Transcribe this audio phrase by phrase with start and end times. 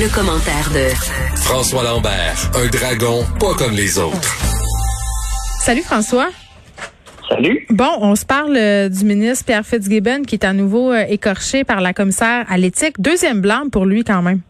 [0.00, 0.88] Le, commentaire de
[1.36, 4.32] François Lambert, un dragon pas comme les autres.
[5.60, 6.28] Salut François.
[7.28, 7.66] Salut.
[7.68, 11.64] Bon, on se parle euh, du ministre Pierre Fitzgibbon qui est à nouveau euh, écorché
[11.64, 12.98] par la commissaire à l'éthique.
[12.98, 14.40] Deuxième blâme pour lui quand même.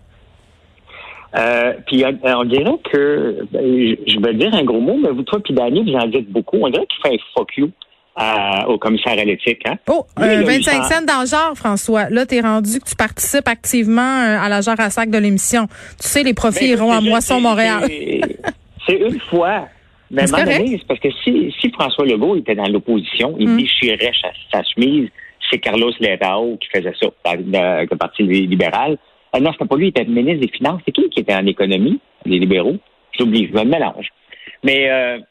[1.36, 5.40] Euh, puis on dirait que, ben, je vais dire un gros mot, mais vous, toi
[5.42, 6.58] puis Danny, vous en dites beaucoup.
[6.60, 7.70] On dirait qu'il fait un fuck you
[8.20, 9.62] à- au commissaire à l'éthique.
[9.66, 9.76] Hein?
[9.88, 12.10] Oh, Lui, euh, là, il 25 s'en- cents dans le genre, François.
[12.10, 15.66] Là, t'es rendu que tu participes activement euh, à la jarre à sac de l'émission.
[16.00, 17.84] Tu sais, les profits Ben, iront à Moisson c'est- Montréal.
[18.86, 19.68] c'est- une fois.
[20.10, 23.48] Mais à un C'est donné, parce que si, si François Legault était dans l'opposition, il
[23.48, 23.56] Mm.
[23.58, 25.08] déchirait sa, sa chemise,
[25.48, 28.98] c'est Carlos Letao qui faisait ça, avec le Parti libéral.
[29.32, 30.80] Ah non, c'était pas lui, il était ministre des Finances.
[30.84, 32.76] C'est qui qui était en économie, les libéraux?
[33.16, 34.08] J'oublie, je me mélange.
[34.64, 35.24] Mais, euh, tu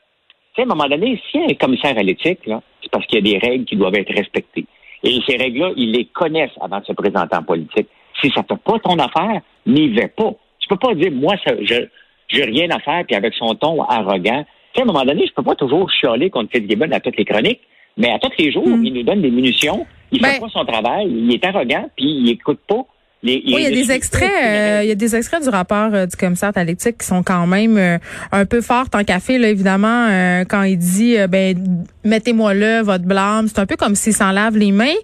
[0.55, 3.05] sais, à un moment donné, s'il y a un commissaire à l'éthique, là, c'est parce
[3.05, 4.65] qu'il y a des règles qui doivent être respectées.
[5.03, 7.87] Et ces règles-là, ils les connaissent avant de se présenter en politique.
[8.21, 10.33] Si ça fait pas ton affaire, n'y vais pas.
[10.59, 11.85] Tu peux pas dire, moi, ça, je,
[12.27, 14.43] j'ai rien à faire, puis avec son ton arrogant.
[14.73, 17.17] Tu sais, à un moment donné, je peux pas toujours chialer contre Fitzgibbon à toutes
[17.17, 17.61] les chroniques,
[17.97, 20.65] mais à tous les jours, il nous donne des munitions, il fait Ben- pas son
[20.65, 22.85] travail, il est arrogant, puis il écoute pas.
[23.21, 25.89] Les, Oui, il y a des extraits, euh, il y a des extraits du rapport
[25.93, 27.97] euh, du commissaire à l'éthique qui sont quand même euh,
[28.31, 31.57] un peu forts en café là évidemment euh, quand il dit euh, ben
[32.05, 34.95] mettez-moi là votre blâme, c'est un peu comme s'il s'en lave les mains.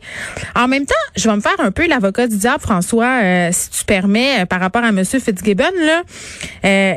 [0.55, 3.69] En même temps, je vais me faire un peu l'avocat du diable François euh, si
[3.69, 6.03] tu permets par rapport à monsieur Fitzgibbon là.
[6.63, 6.93] Euh,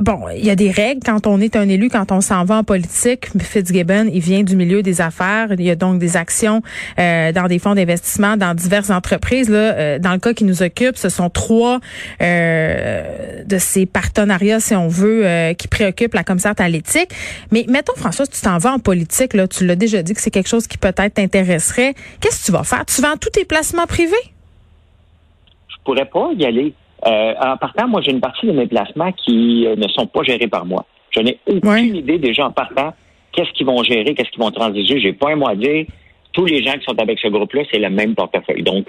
[0.00, 2.56] bon, il y a des règles quand on est un élu quand on s'en va
[2.56, 3.28] en politique.
[3.40, 6.60] Fitzgibbon, il vient du milieu des affaires, il y a donc des actions
[6.98, 10.55] euh, dans des fonds d'investissement dans diverses entreprises là, Euh, dans le cas qui nous
[10.62, 11.80] occupe, ce sont trois
[12.22, 17.10] euh, de ces partenariats, si on veut, euh, qui préoccupent la commissaire à l'éthique.
[17.52, 20.30] Mais mettons, François, tu t'en vas en politique, là, tu l'as déjà dit que c'est
[20.30, 21.94] quelque chose qui peut-être t'intéresserait.
[22.20, 22.84] Qu'est-ce que tu vas faire?
[22.86, 24.14] Tu vends tous tes placements privés?
[25.68, 26.72] Je pourrais pas y aller.
[27.06, 30.48] Euh, en partant, moi, j'ai une partie de mes placements qui ne sont pas gérés
[30.48, 30.84] par moi.
[31.10, 31.86] Je n'ai aucune Ouais.
[31.86, 32.92] idée déjà en partant
[33.32, 34.98] qu'est-ce qu'ils vont gérer, qu'est-ce qu'ils vont transiger.
[35.00, 35.86] J'ai pas un mot à dire.
[36.32, 38.62] Tous les gens qui sont avec ce groupe-là, c'est le même portefeuille.
[38.62, 38.86] Donc,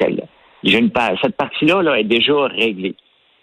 [0.64, 2.96] j'ai une part- cette partie-là là, est déjà réglée.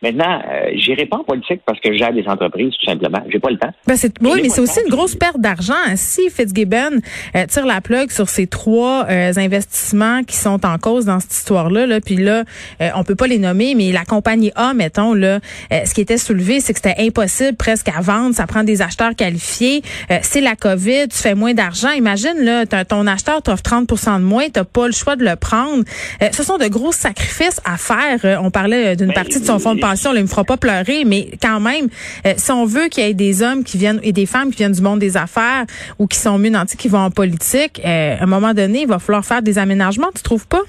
[0.04, 3.22] Maintenant, euh, j'irai pas en politique parce que je gère des entreprises, tout simplement.
[3.30, 3.72] J'ai pas le temps.
[3.86, 5.72] Ben c'est oui, mais c'est aussi une grosse perte d'argent.
[5.96, 7.00] Si Fitzgibbon
[7.34, 11.32] euh, tire la plug sur ces trois euh, investissements qui sont en cause dans cette
[11.32, 12.44] histoire-là, là, puis là,
[12.82, 15.40] euh, on peut pas les nommer, mais la compagnie A, mettons là,
[15.72, 18.34] euh, ce qui était soulevé, c'est que c'était impossible presque à vendre.
[18.34, 19.82] Ça prend des acheteurs qualifiés.
[20.10, 21.90] Euh, c'est la COVID, tu fais moins d'argent.
[21.90, 25.84] Imagine là, ton acheteur t'offre 30% de moins, t'as pas le choix de le prendre.
[26.22, 28.42] Euh, ce sont de gros sacrifices à faire.
[28.42, 30.56] On parlait d'une Ben, partie de son fonds de pension, là, il me fera pas
[30.56, 31.88] pleurer, mais quand même,
[32.26, 34.58] euh, si on veut qu'il y ait des hommes qui viennent et des femmes qui
[34.58, 35.64] viennent du monde des affaires
[35.98, 38.88] ou qui sont mieux nantis, qui vont en politique, euh, à un moment donné, il
[38.88, 40.62] va falloir faire des aménagements, tu trouves pas?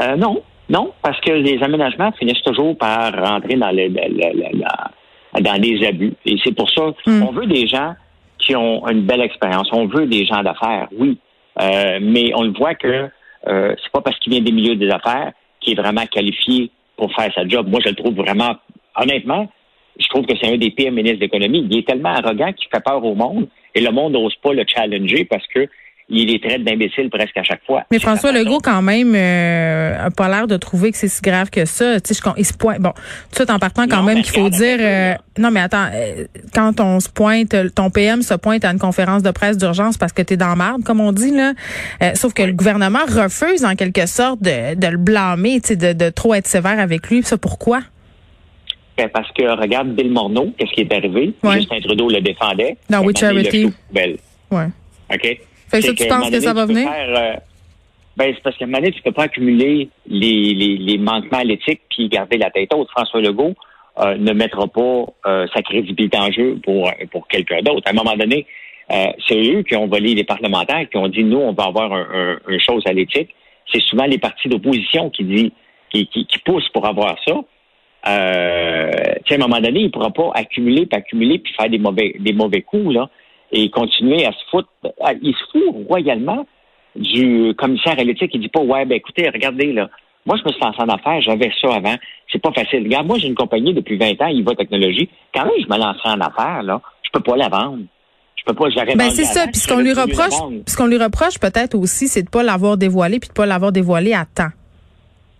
[0.00, 4.32] Euh, non, non, parce que les aménagements finissent toujours par rentrer dans, le, le- le-
[4.52, 6.14] le- la- dans les abus.
[6.24, 7.22] Et c'est pour ça Mm.
[7.22, 7.94] on veut des gens
[8.38, 9.68] qui ont une belle expérience.
[9.72, 11.18] On veut des gens d'affaires, oui.
[11.60, 13.08] Euh, mais on le voit que
[13.48, 17.14] euh, c'est pas parce qu'il vient des milieux des affaires qu'il est vraiment qualifié pour
[17.14, 17.68] faire sa job.
[17.68, 18.56] Moi, je le trouve vraiment,
[18.96, 19.48] honnêtement,
[19.98, 21.66] je trouve que c'est un des pires ministres d'économie.
[21.70, 24.64] Il est tellement arrogant qu'il fait peur au monde et le monde n'ose pas le
[24.66, 25.68] challenger parce que
[26.10, 27.82] il les traite d'imbéciles presque à chaque fois.
[27.90, 28.32] Mais François.
[28.32, 32.00] Legault, quand même, euh, a pas l'air de trouver que c'est si grave que ça.
[32.00, 32.78] Tu sais, je il se pointe.
[32.80, 32.92] Bon,
[33.36, 34.78] tout en partant quand Non, même qu'il faut dire.
[34.80, 36.24] euh, non, mais attends, euh,
[36.54, 40.12] quand on se pointe, ton PM se pointe à une conférence de presse d'urgence parce
[40.12, 41.52] que t'es dans marde, comme on dit là.
[42.02, 45.76] Euh, sauf que le gouvernement refuse en quelque sorte de, de le blâmer, tu sais,
[45.76, 47.22] de, de trop être sévère avec lui.
[47.22, 47.80] Ça pourquoi?
[48.96, 51.32] Ben, parce que regarde Bill Morneau, qu'est-ce qui est arrivé?
[51.44, 51.58] Ouais.
[51.60, 52.76] Justin Trudeau le défendait.
[52.90, 53.70] Dans Ben, We Charity.
[53.88, 54.16] poubelles.
[54.50, 54.66] Ouais.
[55.14, 55.38] OK?
[55.70, 56.88] Fait que ça, C'est tu un penses que ça va venir?
[56.90, 57.36] faire, euh,
[58.16, 61.38] ben, c'est parce qu'à un moment donné, tu peux pas accumuler les, les, les manquements
[61.38, 62.88] à l'éthique puis garder la tête haute.
[62.90, 63.54] François Legault
[64.00, 67.82] euh, ne mettra pas euh, sa crédibilité en jeu pour, pour quelqu'un d'autre.
[67.86, 68.46] À un moment donné,
[69.28, 72.06] c'est eux qui ont volé les parlementaires, qui ont dit, nous, on va avoir un,
[72.10, 73.34] un, un chose à l'éthique.
[73.70, 75.52] C'est souvent les partis d'opposition qui, dit,
[75.90, 77.34] qui, qui, qui poussent pour avoir ça.
[78.06, 78.90] Euh,
[79.30, 82.14] à un moment donné, il ne pourra pas accumuler, puis accumuler, puis faire des mauvais,
[82.18, 83.10] des mauvais coups, là,
[83.52, 84.68] et continuer à se foutre.
[85.22, 86.46] Il se fout royalement
[86.96, 88.30] du commissaire à l'éthique.
[88.34, 89.88] Il dit pas, ouais, ben écoutez, regardez, là,
[90.26, 91.96] Moi, je me suis lancé en affaires, j'avais ça avant.
[92.30, 92.84] C'est pas facile.
[92.84, 95.08] Regarde, moi, j'ai une compagnie depuis 20 ans, Iva Technologie.
[95.34, 97.84] Quand même, je me lancerai en affaires, là, je peux pas la vendre.
[98.36, 99.46] Je peux pas, j'aurais Ben c'est ça.
[99.46, 102.42] Puis ce je qu'on lui reproche, ce qu'on lui reproche peut-être aussi, c'est de pas
[102.42, 104.50] l'avoir dévoilé puis de pas l'avoir dévoilé à temps.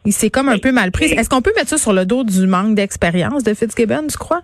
[0.04, 1.06] Il s'est comme un Ben, peu mal pris.
[1.06, 4.40] Est-ce qu'on peut mettre ça sur le dos du manque d'expérience de Fitzgibbon, tu crois?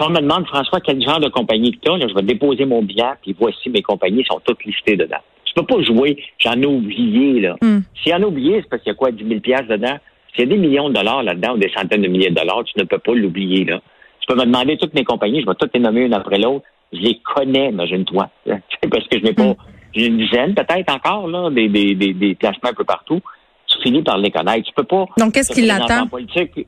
[0.00, 2.64] Si on me demande, François, quel genre de compagnie que tu as, je vais déposer
[2.64, 5.18] mon bilan, puis voici mes compagnies sont toutes listées dedans.
[5.44, 7.56] Tu peux pas jouer, j'en ai oublié, là.
[7.60, 7.80] Hmm.
[8.02, 9.98] S'il y en a oublié, c'est parce qu'il y a quoi, 10 000 piastres dedans?
[10.32, 12.64] S'il y a des millions de dollars là-dedans ou des centaines de milliers de dollars,
[12.64, 13.82] tu ne peux pas l'oublier, là.
[14.20, 16.64] Tu peux me demander toutes mes compagnies, je vais toutes les nommer une après l'autre.
[16.94, 18.30] Je les connais, imagine-toi.
[18.46, 19.54] parce que je n'ai pas,
[19.94, 23.20] j'ai une dizaine peut-être encore, là, des, des, des, des placements un peu partout.
[23.66, 24.66] Tu finis par les connaître.
[24.66, 25.04] Tu peux pas.
[25.18, 26.04] Donc, qu'est-ce qui te présenter l'attend?
[26.04, 26.66] en politique,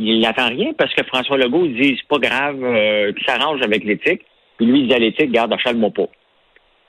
[0.00, 3.84] il n'attend rien parce que François Legault dit c'est pas grave, euh, qu'il s'arrange avec
[3.84, 4.22] l'éthique.
[4.56, 6.08] Puis lui, il dit à l'éthique, garde, achète-moi pas.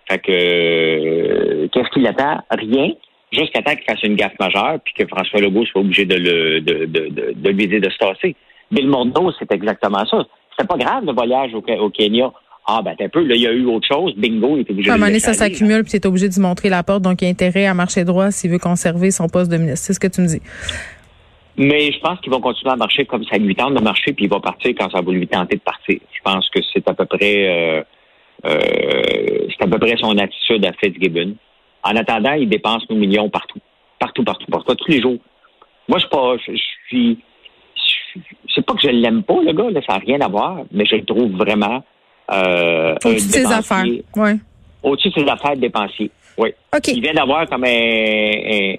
[0.10, 2.42] Fait que euh, qu'est-ce qu'il attend?
[2.52, 2.92] Rien.
[3.31, 6.62] Jusqu'à temps qu'il fasse une gaffe majeure, puis que François Legault soit obligé de le
[6.62, 8.36] de, de, de, de lui dire de se tasser.
[8.72, 10.25] Bill Morneau, c'est exactement ça.
[10.52, 12.31] C'était pas grave le voyage au, au Kenya.
[12.68, 14.14] Ah ben t'es un peu, là, il y a eu autre chose.
[14.18, 16.30] Bingo, il est obligé À un de moment donné, ça s'accumule puis tu es obligé
[16.30, 17.02] de lui montrer la porte.
[17.02, 19.88] Donc, il y a intérêt à marcher droit s'il veut conserver son poste de ministre.
[19.88, 20.42] C'est ce que tu me dis.
[21.57, 24.25] Mais je pense qu'ils vont continuer à marcher comme ça lui tente de marcher, puis
[24.25, 26.00] il va partir quand ça va lui tenter de partir.
[26.12, 27.83] Je pense que c'est à peu près euh,
[28.45, 31.36] euh, c'est à peu près son attitude à Fitzgibbon.
[31.83, 33.59] En attendant, il dépense nos millions partout.
[34.00, 35.18] Partout, partout, partout, tous les jours.
[35.88, 36.36] Moi, je suis pas.
[36.38, 37.19] Je, je suis.
[38.54, 40.86] C'est pas que je l'aime pas, le gars, là, ça n'a rien à voir, mais
[40.86, 41.81] je le trouve vraiment
[42.31, 43.86] euh, Au-dessus de ses affaires.
[44.15, 44.36] Ouais.
[44.83, 46.12] Au-dessus de ses affaires de dépensier.
[46.38, 46.50] Oui.
[46.75, 46.88] OK.
[46.89, 48.74] Il vient d'avoir comme un, un,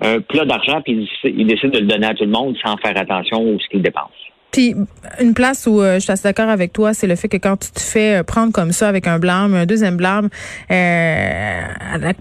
[0.00, 2.56] un plat d'argent, puis il, décide- il décide de le donner à tout le monde
[2.64, 4.10] sans faire attention à ce qu'il dépense.
[4.50, 4.74] Puis
[5.20, 7.56] une place où euh, je suis assez d'accord avec toi, c'est le fait que quand
[7.56, 10.28] tu te fais euh, prendre comme ça avec un blâme, un deuxième blâme
[10.70, 11.60] euh,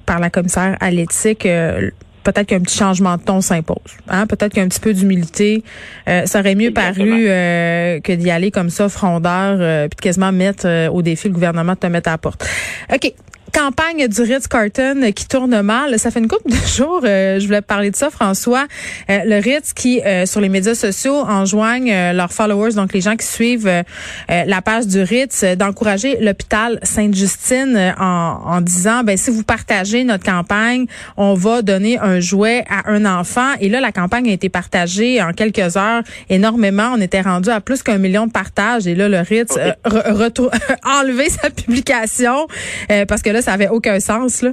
[0.06, 1.89] par la commissaire à l'éthique, euh,
[2.23, 3.97] peut-être qu'un petit changement de ton s'impose.
[4.07, 4.27] Hein?
[4.27, 5.63] Peut-être qu'un petit peu d'humilité,
[6.07, 7.06] euh, ça aurait mieux Exactement.
[7.09, 11.27] paru euh, que d'y aller comme ça, frondeur, euh, puis de quasiment mettre au défi
[11.27, 12.47] le gouvernement de te mettre à la porte.
[12.94, 13.12] OK.
[13.53, 15.98] Campagne du Ritz-Carton qui tourne mal.
[16.00, 18.65] Ça fait une couple de jours, euh, je voulais parler de ça, François.
[19.09, 23.01] Euh, le Ritz qui, euh, sur les médias sociaux, enjoignent euh, leurs followers, donc les
[23.01, 23.83] gens qui suivent euh,
[24.30, 29.31] euh, la page du Ritz, euh, d'encourager l'hôpital Sainte-Justine euh, en, en disant, ben si
[29.31, 30.86] vous partagez notre campagne,
[31.18, 33.54] on va donner un jouet à un enfant.
[33.59, 36.92] Et là, la campagne a été partagée en quelques heures énormément.
[36.95, 38.88] On était rendu à plus qu'un million de partages.
[38.88, 39.51] Et là, le Ritz
[39.86, 40.50] re-
[40.83, 42.47] a enlevé sa publication
[42.92, 44.42] euh, parce que là, ça avait aucun sens.
[44.42, 44.52] Là.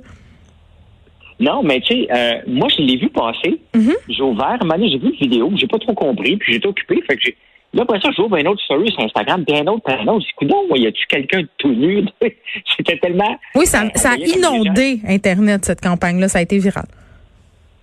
[1.40, 3.60] Non, mais tu sais, euh, moi, je l'ai vu passer.
[3.74, 3.96] Mm-hmm.
[4.08, 7.00] J'ai ouvert, donné, j'ai vu une vidéo, j'ai pas trop compris, puis j'étais occupé.
[7.06, 7.36] Fait que j'ai.
[7.74, 10.22] Là, après ça, j'ouvre un autre story sur Instagram, puis un autre, puis un autre.
[10.22, 12.04] Je dis, coudonc, y a-tu quelqu'un de tout nu?
[12.76, 13.36] C'était tellement.
[13.54, 16.28] Oui, ça, ça a inondé Internet, cette campagne-là.
[16.28, 16.86] Ça a été viral.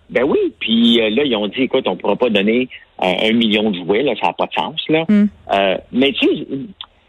[0.10, 2.70] Ben oui, puis euh, là, ils ont dit, écoute, on pourra pas donner
[3.02, 5.06] euh, un million de jouets, là, ça n'a pas de sens, là.
[5.08, 5.28] Mm.
[5.54, 6.56] Euh, mais tu sais, je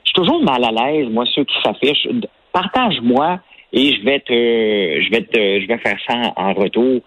[0.05, 2.09] suis toujours mal à l'aise, moi, ceux qui s'affichent.
[2.53, 3.41] Partage-moi
[3.77, 7.01] et je vais te, je vais te, je vais faire ça en, retour.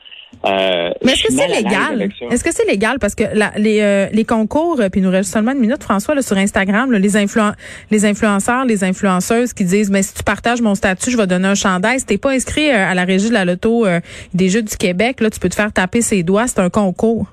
[0.46, 2.10] Euh, Mais est-ce que c'est légal?
[2.30, 3.00] Est-ce que c'est légal?
[3.00, 5.82] Parce que la- les, euh, les concours, euh, puis il nous reste seulement une minute,
[5.82, 7.56] François, là, sur Instagram, là, les, influen-
[7.90, 11.48] les influenceurs, les influenceuses qui disent, mais si tu partages mon statut, je vais donner
[11.48, 12.00] un chandail.
[12.00, 14.00] Si t'es pas inscrit euh, à la régie de la loto euh,
[14.36, 16.46] des Jeux du Québec, là, tu peux te faire taper ses doigts.
[16.48, 17.26] C'est un concours.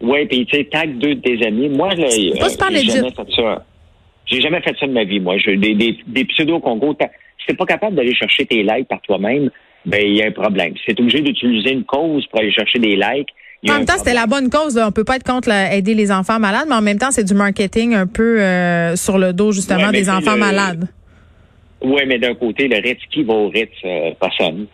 [0.00, 1.68] Oui, puis tu sais, tag deux de tes amis.
[1.68, 2.06] Moi, là,
[2.40, 3.64] pas super jamais fait ça.
[4.26, 5.36] J'ai jamais fait ça de ma vie, moi.
[5.38, 6.96] Je, des des, des pseudo-concours.
[7.46, 9.50] Si t'es pas capable d'aller chercher tes likes par toi-même,
[9.84, 10.74] ben il y a un problème.
[10.84, 13.28] Si t'es obligé d'utiliser une cause pour aller chercher des likes,
[13.68, 14.76] En même temps, c'était la bonne cause.
[14.76, 14.88] Là.
[14.88, 17.34] On peut pas être contre aider les enfants malades, mais en même temps, c'est du
[17.34, 20.88] marketing un peu euh, sur le dos justement Ouais, des enfants le- malades.
[21.82, 23.70] Oui, mais d'un côté, le Ritz, qui va au Ritz?
[23.84, 24.66] Euh, personne.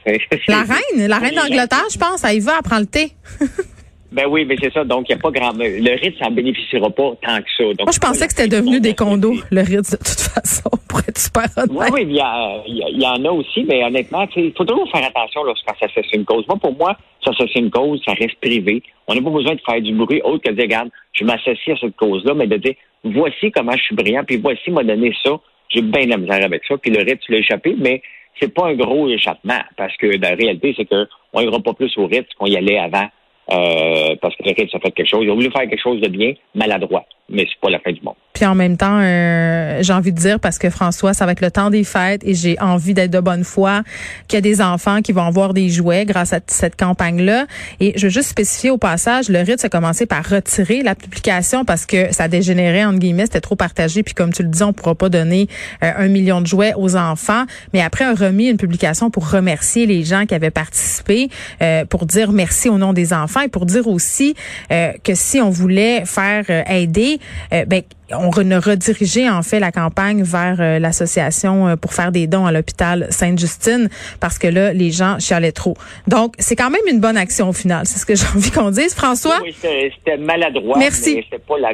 [0.48, 3.10] La reine, la reine d'Angleterre, je pense, elle y va, elle prend le thé.
[4.12, 4.84] Ben oui, mais c'est ça.
[4.84, 5.52] Donc, il n'y a pas grand.
[5.56, 7.64] Le Ritz n'en bénéficiera pas tant que ça.
[7.64, 11.00] Donc, Moi, je pensais que c'était devenu des condos, le Ritz, de toute façon, pour
[11.00, 11.92] être super Oui, honnête.
[11.94, 14.34] oui, il y, a- il y a- il y en a aussi, mais honnêtement, tu
[14.34, 16.44] sais, il faut toujours faire attention lorsqu'on s'associe une cause.
[16.46, 18.82] Moi, pour moi, s'associer une cause, ça reste privé.
[19.08, 21.76] On n'a pas besoin de faire du bruit autre que de dire, regarde, je m'associe
[21.76, 25.12] à cette cause-là, mais de dire, voici comment je suis brillant, puis voici m'a donné
[25.24, 25.30] ça.
[25.70, 28.02] J'ai bien de la misère avec ça, puis le Ritz l'a échappé, mais
[28.38, 32.06] c'est pas un gros échappement, parce que la réalité, c'est qu'on n'ira pas plus au
[32.06, 33.06] Ritz qu'on y allait avant,
[33.50, 35.20] euh, parce que le Ritz a fait quelque chose.
[35.22, 37.04] Il a voulu faire quelque chose de bien, maladroit.
[37.28, 38.14] mais c'est pas la fin du monde.
[38.42, 41.40] Puis en même temps, euh, j'ai envie de dire, parce que François, ça va être
[41.40, 43.84] le temps des fêtes et j'ai envie d'être de bonne foi,
[44.26, 47.46] qu'il y a des enfants qui vont avoir des jouets grâce à cette campagne-là.
[47.78, 51.64] Et je veux juste spécifier au passage, le RIT a commencé par retirer la publication
[51.64, 54.02] parce que ça dégénérait, entre guillemets, c'était trop partagé.
[54.02, 55.46] Puis comme tu le dis, on pourra pas donner
[55.84, 57.44] euh, un million de jouets aux enfants.
[57.72, 61.30] Mais après, a remis une publication pour remercier les gens qui avaient participé,
[61.62, 64.34] euh, pour dire merci au nom des enfants et pour dire aussi
[64.68, 67.20] que si on voulait faire aider,
[67.68, 67.82] ben
[68.14, 72.46] on a redirigé en fait la campagne vers euh, l'association euh, pour faire des dons
[72.46, 73.88] à l'hôpital Sainte-Justine
[74.20, 75.76] parce que là les gens chialaient trop.
[76.06, 78.70] Donc c'est quand même une bonne action au final, c'est ce que j'ai envie qu'on
[78.70, 78.94] dise.
[78.94, 79.40] François?
[79.42, 81.16] Oui, c'était maladroit, Merci.
[81.16, 81.72] mais c'était pas la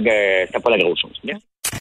[0.61, 1.18] pas la grosse chose.
[1.25, 1.42] Merci.